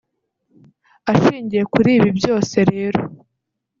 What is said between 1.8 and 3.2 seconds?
ibi byose rero